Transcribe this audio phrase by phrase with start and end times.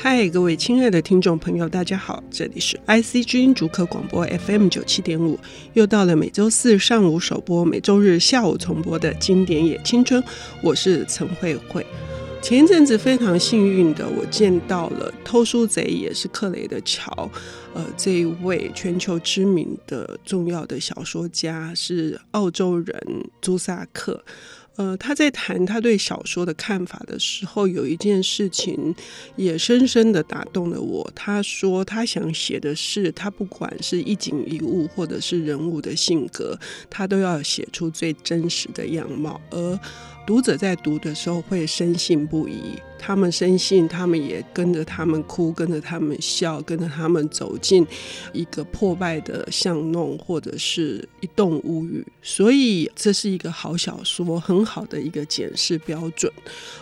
[0.00, 5.36] 嗨，各位亲爱的听众朋友，大家好，这里是 IC 之音竹科广播 FM 九七点五，
[5.72, 10.22] 又到了每周四上午首播、每周日下午重播的经典也青春，
[10.62, 11.84] 我是陈慧慧。
[12.40, 17.28] 前一阵子非常幸运的，我见到了偷书贼也是克雷的乔，
[17.74, 22.96] 呃，这一位全球知名的重要的小说家是澳洲人
[23.40, 24.24] 朱萨克。
[24.78, 28.94] 呃，他在谈他对小说的看法的时候，有一件事情
[29.34, 31.10] 也深深的打动了我。
[31.16, 36.56] 他说，他想写的是，他不管是一景一物，或者是人物的性格，
[36.88, 39.80] 他都要写出最真实的样貌，而
[40.28, 42.74] 读者在读的时候会深信不疑。
[43.00, 47.86] 他们深信，他们也跟着他们哭，跟着他们笑，跟着他们走进
[48.32, 52.04] 一个破败的巷弄，或者是一栋屋宇。
[52.20, 56.30] 所以，这是一个好小说，很好的一个检视标准。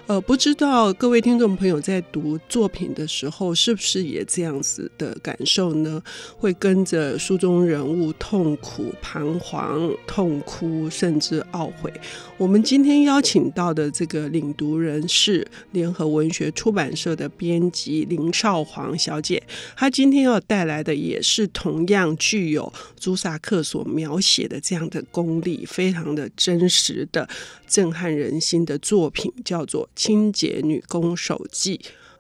[0.07, 6.03] 呃，不知道各位听众朋友在读作品的时候，是不是也这样子的感受呢？
[6.39, 11.93] 会跟着书中人物痛苦、彷徨、痛哭，甚至懊悔。
[12.39, 19.43] 我们今天邀请请到的这个领读人是联合文学出版社的编辑林少煌小姐，
[19.77, 27.29] 她今天要带来的也是同样具有朱萨克所描写的这样的功力，非常的真实的
[27.69, 31.77] 震撼人心的作品，叫做《清洁女工手记》。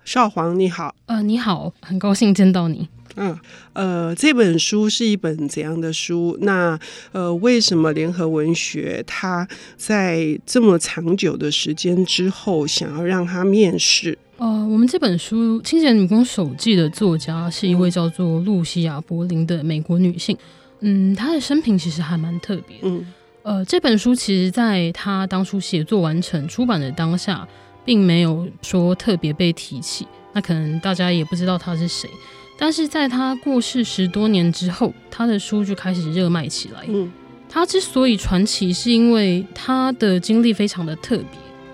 [0.06, 2.88] 少皇你好，呃，你好，很高兴见到你。
[3.16, 3.36] 嗯，
[3.72, 6.38] 呃，这本书是一本怎样的书？
[6.42, 6.78] 那
[7.10, 14.16] 呃，为什么联合文学它在这么长久的时间之后，想要让它面世？
[14.36, 20.38] 呃，我们这本书《清洁女工手记》的作家是一位叫做露西亚·柏林的美国女性。
[20.78, 22.76] 嗯，她的生平其实还蛮特别。
[22.82, 23.04] 嗯，
[23.42, 27.48] 呃，这本书其实在她当初写作完成、出版的当下，
[27.86, 30.06] 并没有说特别被提起。
[30.34, 32.10] 那可能大家也不知道他是谁。
[32.58, 36.84] 但是在他过世十多年之后，他的书就开始热卖起来。
[36.88, 37.10] 嗯，
[37.48, 41.26] 他之所以传奇，是因为他的经历非常的特别。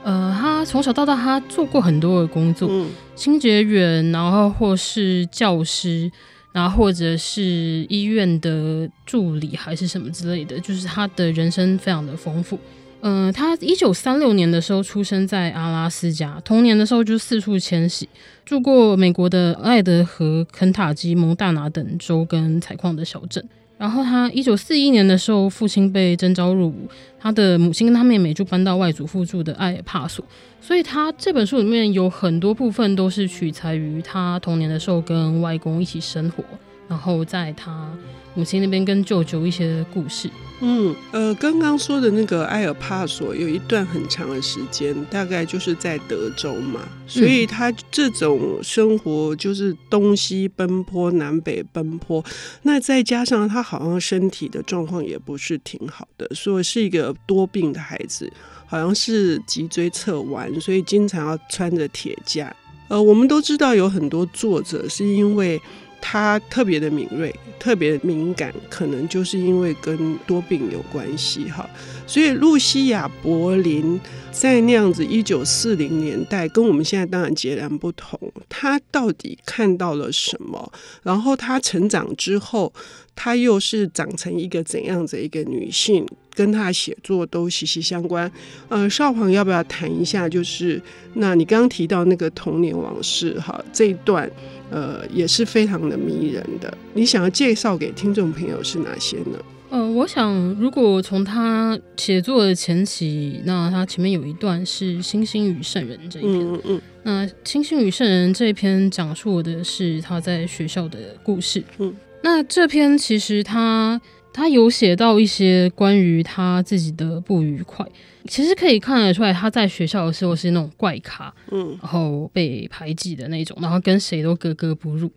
[0.04, 6.10] 呃，他从小到大，他做过很多的工作，嗯、清洁员，然后或是教师，
[6.50, 10.58] 然后或者是医院的助理，还是什么之类的。
[10.58, 12.58] 就是他的人生非常的丰富。
[13.04, 18.08] 嗯、他一九三六年的时候出生在阿拉斯加，童年的时候就四处迁徙，
[18.44, 23.44] 住过美国的爱德和肯塔基、蒙大拿等州跟采矿的小镇。
[23.76, 30.24] 然后他一九四一年的时候，父亲被征召入伍，他的母亲跟他妹妹就搬到外祖父住的埃尔帕索。
[30.60, 36.44] 所以他这本书里面有很多部分都是取材于他童年的时候跟外公一起生活，
[36.86, 37.90] 然后在他
[38.34, 40.30] 母亲那边跟舅舅一些故事。
[40.64, 52.24] 嗯，呃，刚刚说的那个埃尔帕索有一段很长的时间，大概就是在德州嘛，所以他这种生活就是东西奔波、南北奔波，
[52.62, 58.32] 那再加上他好像身体的状况也不是挺好的，所以是一个多病的孩子，
[58.64, 62.54] 好像是脊椎侧弯，所以经常要穿着铁架。
[62.86, 65.60] 呃，我们都知道有很多作者是因为。
[66.02, 71.66] 他特别的敏锐，特别敏感，可能就是因为跟多病有关系哈。
[72.06, 73.98] 所以露西亚·柏林
[74.32, 78.18] 在那样子一九四零年代，跟我们现在当然截然不同。
[78.48, 80.72] 他到底看到了什么？
[81.02, 82.72] 然后他成长之后，
[83.14, 86.06] 他又是长成一个怎样子一个女性？
[86.34, 88.30] 跟他写作都息息相关。
[88.70, 90.26] 呃，少煌要不要谈一下？
[90.26, 90.80] 就是
[91.14, 94.28] 那你刚刚提到那个童年往事哈，这一段。
[94.70, 96.72] 呃，也是非常的迷人的。
[96.94, 99.38] 你想要介绍给听众朋友是哪些呢？
[99.72, 106.40] 呃，我想如果从他写作的前期，那他前面有一段是《星星与圣人》这一篇。
[106.40, 106.80] 嗯嗯。
[107.04, 111.64] 那《星星与圣人》这一篇讲述的是他在学校的故事。
[111.78, 111.96] 嗯。
[112.22, 114.00] 那这篇其实他。
[114.34, 117.86] 他有写到一些关于他自己的不愉快，
[118.24, 125.12] 其实可以看得出来，他在学校的时候是那种怪咖，嗯，然后被排挤的那种，然后跟谁都格格不入。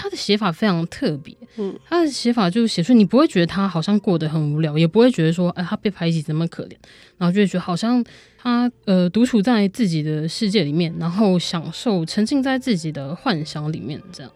[0.00, 6.76] 他的写法非常特别，嗯，他的写法就是写出你不会觉得他好像过得很无聊，也不会觉得说，哎，他被排挤怎么可怜，
[7.18, 8.02] 然后就会觉得好像
[8.38, 14.30] 他呃独处在自己的世界里面，然后享受沉浸在自己的幻想里面这样。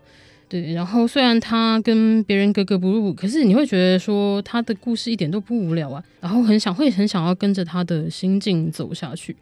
[0.49, 9.37] 对，然后虽然他跟别人格格不入，可是你会觉得说他的故事一点都不无聊啊，然后很想会很想要跟着他的心境走下去。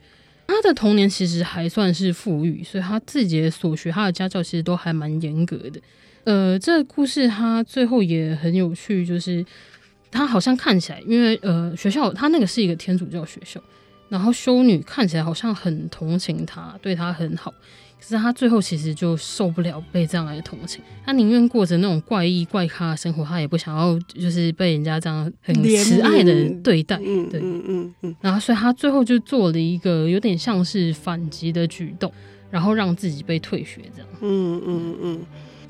[0.46, 5.80] 他的童年其实还算是富裕，所以他自己的所学，他的家教其实都还蛮严格的。
[6.24, 9.44] 呃，这个故事他最后也很有趣，就是
[10.10, 13.60] 他好像看起来，因为呃学校他那个是一个天主教学校，
[14.08, 17.52] 然后修女看起来好像很同情他，对他很好。
[17.98, 26.98] 可是他最后其实就受不了被这样来同情，他宁愿过着那种怪异怪咖的生活，他也不想要就是被人家这样很慈爱的对待。
[27.04, 28.16] 嗯、对，嗯嗯嗯。
[28.22, 32.10] 然后所以他最后就做了一个有点像是反击的举动，
[32.50, 34.08] 然后让自己被退学这样。
[34.22, 35.20] 嗯嗯嗯。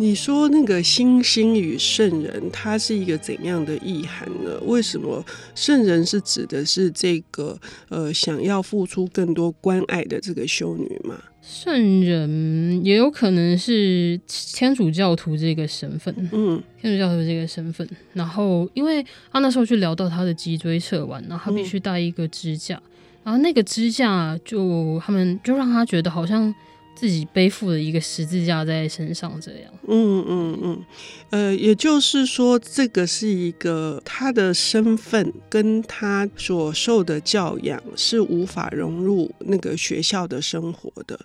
[0.00, 4.58] 你说那个星星与圣人，它是一个怎样的意涵呢？
[4.62, 5.22] 为什么
[5.54, 7.60] 圣人是指的是这个
[7.90, 11.20] 呃想要付出更多关爱的这个修女吗？
[11.42, 17.86] 圣人也有可能是天主教徒这个身份，嗯，天主教徒这个身份。
[18.14, 22.90] 然后，因为他那时候去聊到他的脊椎侧弯，然后他必须带一个支架，嗯、
[23.24, 26.54] 然后那个支架就他们就让他觉得好像。
[26.94, 29.72] 自己背负了一个十字架在身上，这样。
[29.88, 30.84] 嗯嗯嗯，
[31.30, 41.18] 呃，也就是说，这个是一个他的身份跟他所受的教养是无法融入那个学校的生活的。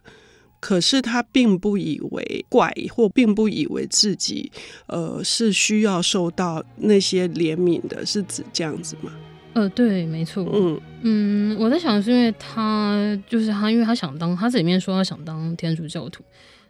[0.62, 4.52] 可是他并不以为怪，或并不以为自己
[4.88, 9.12] 呃是需要受到那些怜悯的，是指这样子吗？
[9.56, 10.46] 呃，对，没错。
[10.54, 16.22] 嗯嗯，我在想是因为他就是他，因为他想当，他这里面说他想当天主教徒，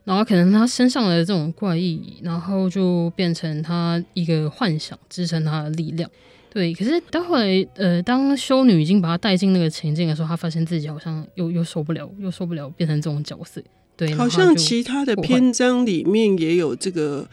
[0.04, 6.08] 然后可能他身上的这种怪异，然后就变成他一个幻想支撑他的力量。
[6.54, 13.60] 对，可是到后来，呃，当修女已经把他带进那个情境的时候，他发现自己好像又又受不了，又受不了变成这种角色。
[13.98, 17.28] 对，好像其他的篇章里面也有这个，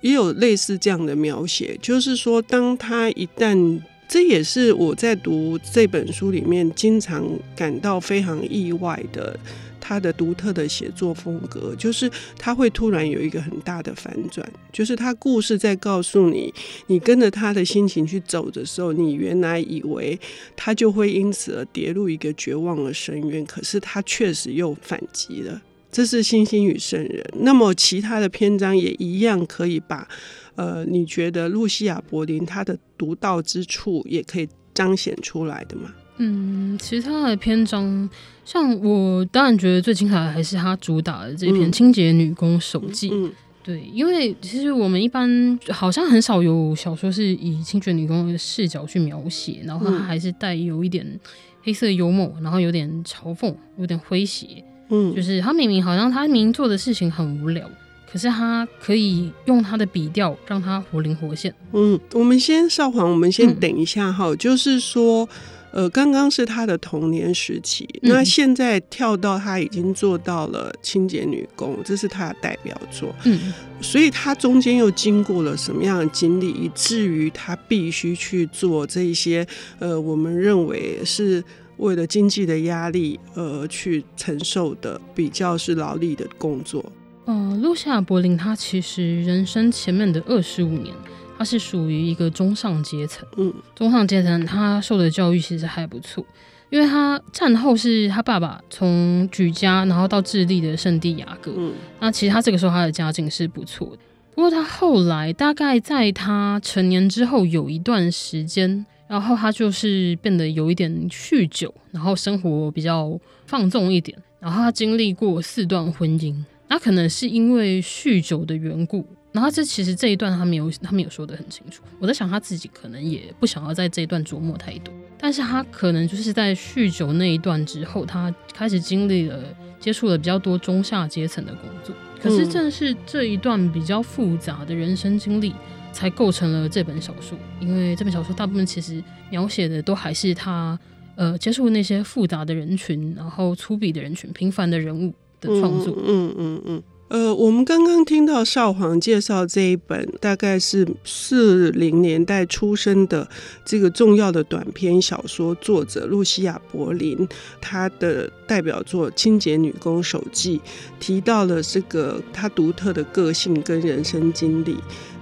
[0.00, 3.80] 也有类似这样的描写，就是说，当他一旦
[4.12, 7.26] 这也是我在读这本书里面经常
[7.56, 9.34] 感到非常意外的，
[9.80, 16.52] 他的独特的写作风格，就是他会突然有一个很大的反转，就是他故事在告诉你，
[16.88, 20.20] 你跟着他的心情去走的时候，你原来以为
[20.54, 25.62] 他就会因此而跌入一个绝望的深渊，可是他确实又反击了。
[25.90, 30.06] 这是《星星与圣人》，那么其他的篇章也一样可以把。
[30.54, 35.92] 呃，你觉得露西亚·柏林她的独到之处也可以彰显出来的吗？
[36.18, 38.08] 嗯，其他的篇章，
[38.44, 43.10] 像我当然觉得最精彩的还是他主打的这篇《清洁女工手记》。
[43.14, 43.32] 嗯，嗯
[43.64, 51.18] 对，因为其实我们一般好像很少有小说是以清洁女工的视角去描写，然后它还是带有一点
[51.62, 54.62] 黑色幽默，然后有点嘲讽，有点诙谐。
[54.90, 57.68] 嗯，就是他明明好像他明明做的事情很无聊。
[58.12, 61.54] 可是他可以用他的笔调让他活灵活现。
[61.72, 64.26] 嗯，我们先少华，我们先等一下哈。
[64.26, 65.26] 嗯、就是说，
[65.70, 73.14] 呃，刚刚是他的童年时期，嗯、那现在跳到他已经做到了清洁女工，这是他的代表作。
[73.24, 79.46] 嗯，所以他中间又经过了什么样的经历，以至于他必须去做这一些
[79.78, 81.42] 呃，我们认为是
[81.78, 86.84] 为了经济的压力而去承受的比较是劳力的工作。
[87.24, 90.92] 呃，露西亚·柏林，她其实人生前面的二十五年，
[91.38, 93.26] 她是属于一个中上阶层。
[93.36, 96.26] 嗯，中上阶层，她受的教育其实还不错，
[96.68, 101.52] 因为她战后是她爸爸从举家，然后到智利的圣地亚哥。
[101.56, 103.98] 嗯，那其实她这个时候她的家境是不错的。
[104.34, 113.16] 不过她后来大概在她成年之后有一段时间，然后她就是变得有一点酗酒，然后生活比较
[113.46, 116.34] 放纵一点，然后她经历过四段婚姻。
[116.72, 121.82] 他可能是因为酗酒的缘故，然后这其实这一段他没有他没有说得很清楚。
[121.98, 129.38] 我在想他自己可能也不想要在这一段琢磨太多，但是他可能就是在酗酒那一段之后，他开始经历了
[129.78, 131.94] 接触了比较多中下阶层的工作。
[132.18, 135.54] 可是正是这一段比较复杂的人生经历，
[135.92, 137.38] 才构成了这本小说。
[137.60, 140.80] 因为这本小说大部分其实描写的都还是他
[141.16, 145.12] 呃接触那些复杂的人群，然后粗鄙的人群，平凡的人物。
[145.42, 153.28] 的创作，嗯嗯嗯，呃，我们刚刚听到少皇介绍这一本，大概是四零年代出生的
[153.66, 157.28] 这个重要的短篇小说作者露西亚·柏林，
[157.60, 160.58] 她的代表作《清洁女工手记》，
[160.98, 164.76] 提到了这个她独特的个性跟人生经历。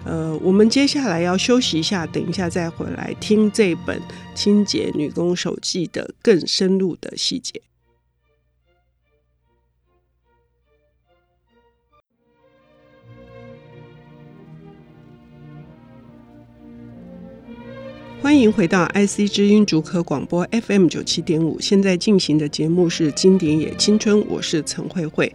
[0.04, 3.98] 呃，我们接下来要休息一下，等一下再回来听这本
[4.34, 7.60] 《清洁女工手记》的更深入的细节。
[18.22, 25.32] 欢迎回到 IC 之音竹科广播 FM 九七点五，现在进行的节目是《经典也青春》，我是陈慧慧。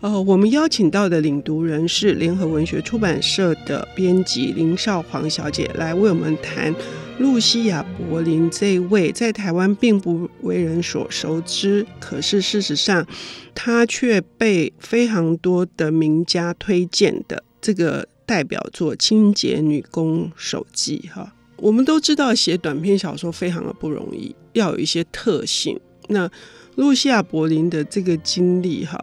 [0.00, 6.74] 呃，我们邀请到的领读人是联合文学出版社的编辑林少煌小姐，来为我们谈
[7.18, 13.06] 露西亚·柏林这位在台湾并不为人所熟知，可是事实上，
[13.54, 21.32] 她却被非常多的名家推荐的这个代表作《清洁女工手记》哈。
[21.56, 25.78] 我们都知道写短篇小说非常的不容易，要有一些特性。
[26.08, 26.30] 那
[26.76, 29.02] 露西亚·柏林的这个经历哈。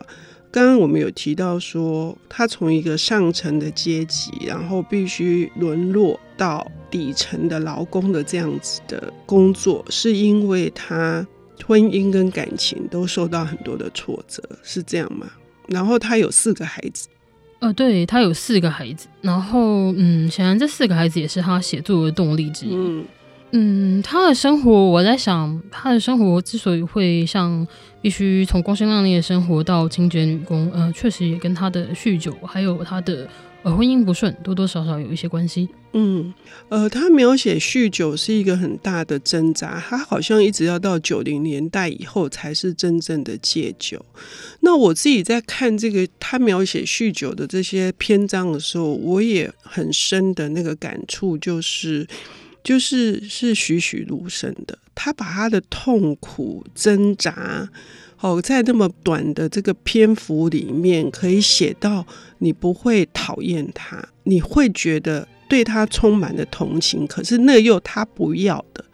[0.54, 11.26] 刚刚我们有提到说，他从一个上层的阶级，然后必须沦落到底层的劳工的这样子的工作，是因为他
[11.66, 15.32] 婚姻跟感情都受到很多的挫折，是这样吗？
[15.68, 17.08] 然后他有四个孩子，
[17.62, 22.76] 呃，对，他有四个孩子，然后嗯，显然这四个孩子也是他写作的动力之一。
[23.54, 27.68] 嗯，他的生活，我在想，他的生活之所以会像
[28.02, 33.28] 必须从光鲜亮丽的生活到清洁女工，呃，确实也跟他的酗酒，还有他的
[33.64, 35.68] 呃婚姻不顺，多多少少有一些关系。
[35.92, 36.34] 嗯，
[36.70, 44.06] 呃，他描写酗酒是一个很大的挣扎，他好像一直要到九零年代以后才是真正的戒酒。
[44.62, 52.08] 那我自己在看这个他描写酗酒的这些篇章的时候，我也很深的那个感触就是。
[52.64, 57.70] 就是是栩栩如生的，他把他的痛苦挣扎，
[58.20, 62.06] 哦，在那么短的这个篇幅里面，可以写到
[62.40, 68.86] 你不会讨厌他，你会觉得对他充满了同情，可是那又他不要的。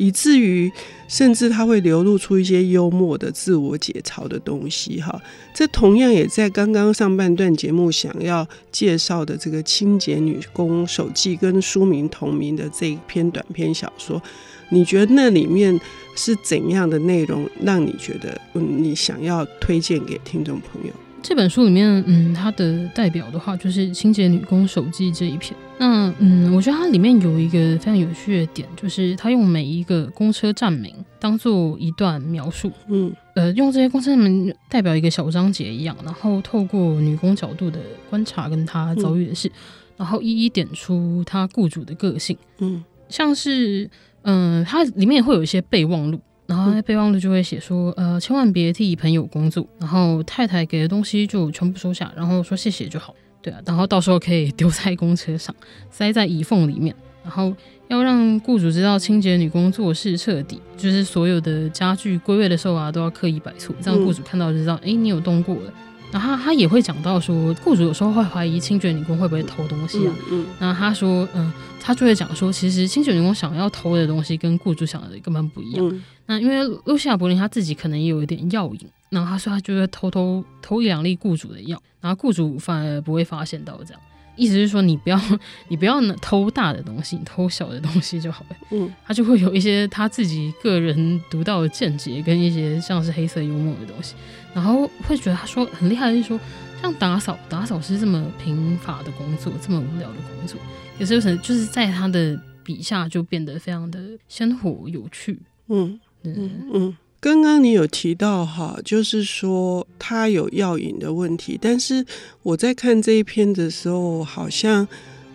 [0.00, 0.72] 以至于
[1.06, 5.20] 甚至他会流露出一些幽默的自我解嘲的东西，哈，
[5.52, 14.22] 这同样也在刚刚上半段节目想要介绍的这个《清洁女工手记》跟书名同名的这一篇短篇小说，
[14.70, 15.78] 你觉得那里面
[16.16, 20.92] 是怎样的内容让你觉得嗯，你想要推荐给听众朋友？
[21.22, 25.54] 这本书里面，嗯，它的代表的话就是《清洁女工手记》这一篇。
[25.78, 39.52] 那，嗯，我觉得它里面有一个非常有趣的点，就是它用每一个公车站名当做一段描述，嗯，呃，用这些公车站名代表一个小章节一样，然后透过女工角度的观察跟她遭遇的事，嗯，
[39.98, 43.88] 然后一一点出她雇主的个性，嗯，像是，
[44.22, 46.20] 嗯，它里面也会有一些备忘录。
[46.50, 55.54] 然后在备忘录就会写说，呃，千万别替朋友工作，然后太太给的东西就全部收下，然后说谢谢就好，对啊，然后到时候可以丢在公车上，
[55.92, 56.92] 塞在椅缝里面，
[57.22, 57.54] 然后
[57.86, 65.72] 要让雇主知道清洁女工做事彻底，就是所有的家具归位的时候啊，都要刻意摆错，这样雇主看到就知道，哎、嗯，你有动过了。
[66.12, 75.88] 然后他，也会讲到说，雇主有时候会怀疑清洁女工会不会偷东西啊，嗯，然后他说，嗯，他就会讲说，其实清洁女工想要偷的东西跟雇主想的根本不一样。
[75.88, 84.00] 嗯那因为露西亚·柏林他自己可能也有一点药瘾，然后他说他就会偷偷偷一两粒雇主的药，然后雇主反而不会发现到这样。
[84.36, 85.20] 意思是说你不要
[85.66, 88.56] 你不要偷大的东西，你偷小的东西就好了。
[88.70, 94.14] 嗯，他就会有一些他自己个人独到的见解跟一些像是黑色幽默的东西，
[94.54, 96.40] 然后会觉得他说很厉害就是说，
[96.82, 100.58] 像打扫打扫是这么贫乏的工作，这么无聊的工作，
[100.98, 105.38] 有时候可能就是在他的笔下就变得非常的鲜活有趣。
[105.68, 105.98] 嗯。
[106.22, 112.04] 嗯嗯，刚刚你有提到哈，就是说他有药瘾的问题，但是
[112.42, 114.86] 我在看这一篇的时候，好像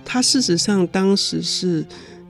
[0.05, 1.83] 他事实上当时是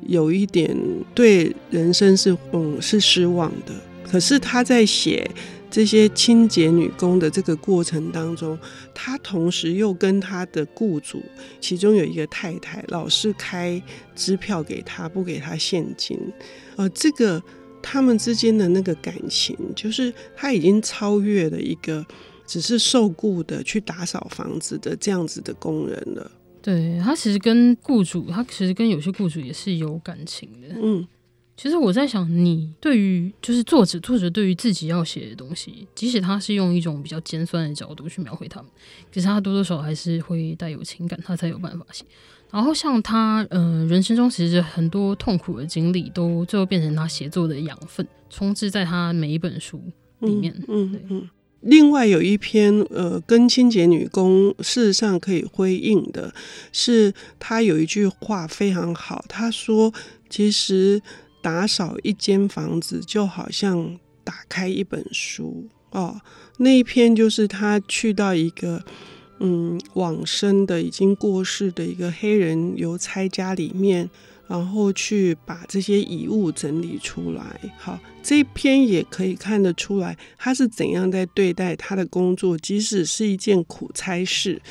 [0.08, 0.74] 有一点
[1.14, 3.74] 对人生是嗯是失望的。
[4.10, 5.30] 可是他在写
[5.76, 8.58] 这些清洁女工的这个过程当中，
[8.94, 11.22] 她同时又跟她的雇主，
[11.60, 13.84] 其中有一个太太，老是开
[14.16, 16.18] 支票给她，不给她现金，
[16.78, 17.44] 呃，这个。
[17.88, 22.04] 他们之间的那个感情，就是他已经超越了一个
[22.48, 26.32] 只是受雇的去打扫房子的这样子的工人了。
[26.64, 30.76] 对，他其实跟雇主，他其实跟有些雇主也是有感情的。
[30.82, 31.08] 嗯，
[31.58, 38.70] 其实我在想，你对于就是作者，作者对于自己要写的东西，即使他是用一种比较尖酸的角度去描绘他们，
[39.14, 42.04] 可是他多多少少还是会带有情感，他才有办法写。
[42.52, 49.82] 然后像他，嗯、呃，人生中其实很多痛苦的经历，都最后变成他写作的养分，充斥在他每一本书
[50.20, 50.54] 里面。
[50.68, 51.30] 嗯嗯，嗯。
[51.62, 56.34] 另外有一篇，呃，跟清洁女工事实上可以呼应的，
[56.72, 59.92] 是他有一句话非常好，他说
[60.30, 61.02] ：“其实
[61.46, 66.20] 打扫一间房子就好像打开一本书哦。”
[66.58, 68.84] 那一篇就是他去到一个。
[69.42, 74.10] 嗯，往生的已经过世的一个黑人邮差家里面，
[74.48, 77.44] 然后去把这些遗物整理出来。
[77.78, 84.62] 好，这一篇也可以看得出来，他是怎样在对待他的工作，即使是一件苦差事，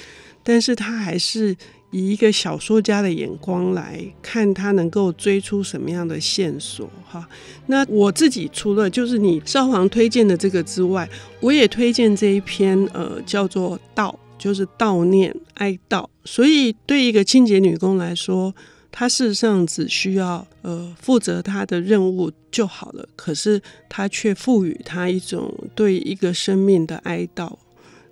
[0.43, 1.55] 但是他还是
[1.95, 7.25] 以一个小说家的眼光来看，他能够追出什么样的线索哈。
[7.67, 11.09] 那我自己除了就是你少华推荐的这个之外，
[11.39, 16.05] 我也推荐这一篇呃叫做悼，就是悼念哀悼。
[16.25, 18.53] 所以对一个清洁女工来说，
[18.91, 23.09] 她事实上只需要呃负责她的任务就好了。
[23.15, 27.53] 可是她却赋予她一种对一个生命的哀悼。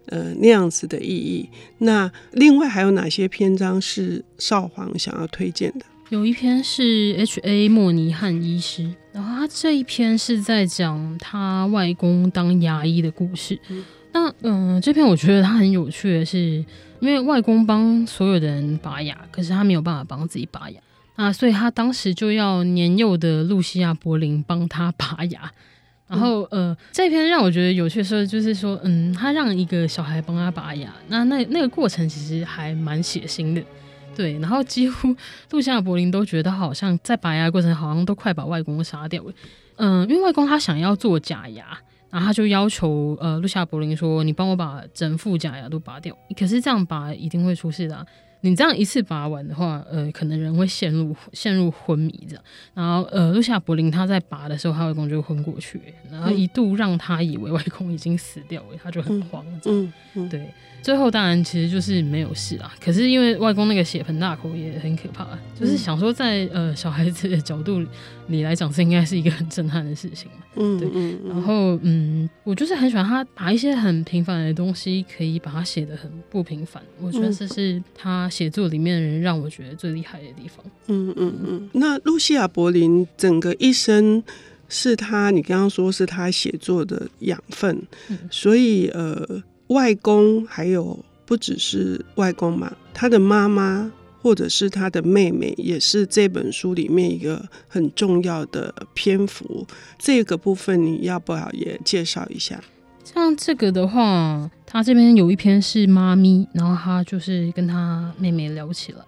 [0.06, 1.48] 呃，那样子的意义。
[1.78, 5.86] 那另外还有哪些篇章是少皇想要推荐的？
[6.10, 7.68] 有一篇是 H.A.
[7.68, 13.58] 莫尼汉医师，然后他这一篇是在讲他外公当牙医的故事。
[13.70, 13.82] 嗯、
[14.12, 16.62] 那嗯、呃，这篇我觉得他很有趣的是，
[17.00, 20.78] 因为外公帮所有的人拔牙，可是他没有办法帮自己拔牙，
[21.16, 25.50] 那所以他当时就要年幼的露西亚·柏林帮他拔牙。
[26.12, 33.62] 然后，呃，这篇让我觉得有趣的时候，就是说，嗯，他让一个小孩帮他拔牙，那那那个过程其实还蛮血腥的，
[34.14, 34.38] 对。
[34.38, 35.16] 然后几乎
[35.52, 39.32] 露西亚柏林都觉得好像在拔牙的过程，好像都快把外公杀掉了。
[39.76, 41.66] 嗯，因为外公他想要做假牙，
[42.10, 48.06] 然后他就要求呃露西亚柏林说：“你帮我把整副假牙都拔掉。”可是这样拔一定会出事的。
[48.42, 52.44] 你这样一次拔完的话，呃，可能人会陷入陷入昏迷这样。
[52.74, 55.80] 然后，呃，露西亚柏林他在拔的时候，他外公就昏过去，
[56.10, 59.44] 然后一度让他以为外公已经死掉了，他就很慌。
[59.46, 60.46] 嗯嗯，嗯对。
[60.82, 67.80] 最后当然其实就是没有事啊，可是因为外公那个血盆大口也很可怕，就是想说在呃小孩子的角度
[68.26, 70.38] 里来讲，这应该是一个很震撼的事情嘛。
[70.56, 70.88] 嗯，对。
[71.28, 76.82] 然后嗯，我就是很喜欢他把一些很平凡的东西，可以把它写得很不平凡。
[77.00, 80.64] 我觉得这是他写作里面的人让我觉得最厉害的地方。
[80.86, 81.70] 嗯嗯嗯。
[81.74, 84.22] 那露西亚柏林整个一生
[84.68, 89.42] 是他，你刚刚说是他写作的养分，嗯、所以呃。
[89.68, 99.66] 外公还有不只是外公嘛，他的妈妈或者是他的妹妹，也是这本书里面一个很重要的篇幅。
[99.98, 102.62] 这个部分你要不要也介绍一下？
[103.04, 108.98] 像这个的话，他这边有一篇是妈咪，然后他就是跟他妹妹聊起来，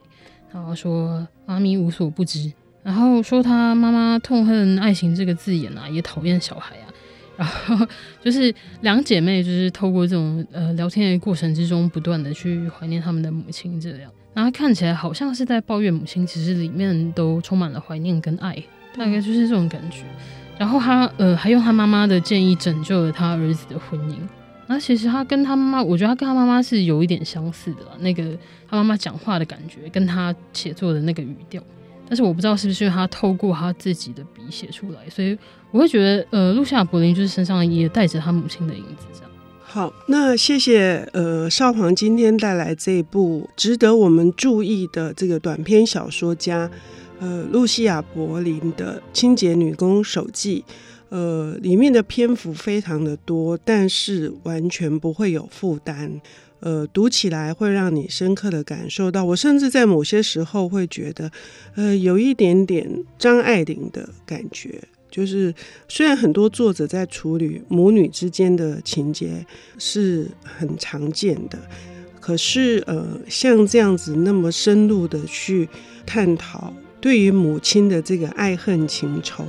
[0.53, 6.93] 然后说妈咪无所不知，然后说他妈妈痛恨爱情这个字眼啊，也讨厌小孩啊。
[7.37, 7.85] 然后
[8.23, 18.63] 就是两姐妹，就是透过这种呃聊天的过程之中，不断的去怀念他们的母亲，这样，然后看起来好像是在抱怨母亲，其实里面都充满了怀念跟爱，
[18.97, 20.05] 大概就是这种感觉。
[20.59, 24.17] 然后他呃还用他妈妈的建议拯救了他儿子的婚姻。
[24.67, 28.25] 那其实他跟他妈妈，我觉得他跟他妈妈是有一点相似的，那个
[28.69, 31.63] 他妈妈讲话的感觉，跟他写作的那个语调。
[32.09, 35.37] 但是我不知道是不是因为他透过他自己的笔写出来，所以
[35.71, 39.31] 我会觉得，呃，露西亚柏林就是身上也带着他母亲的影子，这样。
[39.63, 46.71] 好，那谢谢，呃，少华今天带来这一部值得我们注意的这个短篇小说家，
[47.25, 50.63] 呃，露西亚柏林的《清洁女工手记》，
[51.09, 56.21] 呃，里面的篇幅非常的多，但是完全不会有负担。
[56.61, 61.31] 呃，读起来会让你深刻的感受到，我甚至在某些时候会觉得，
[61.77, 62.87] 呃，有一点点
[63.19, 64.83] 张爱玲的感觉。
[65.11, 65.55] 就是
[65.89, 69.47] 虽然很多作者在处理母女之间的情节
[69.79, 71.59] 是很常见的，
[72.21, 75.67] 可是呃，像这样子那么深入的去
[76.05, 79.45] 探讨对于母亲的这个爱恨情仇，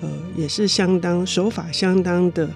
[0.00, 2.50] 呃，也是相当手法相当的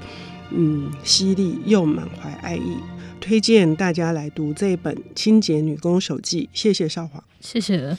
[0.50, 2.76] 嗯犀利又满怀爱意。
[3.20, 7.96] 推荐大家来读这本《清洁女工手记》，谢谢少华，谢谢。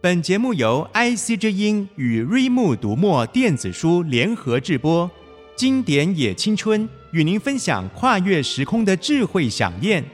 [0.00, 5.10] 本节目由 IC 之音与瑞木读墨电子书联合制播，
[5.56, 10.04] 经典也青春与您分享跨越时空的智慧想念。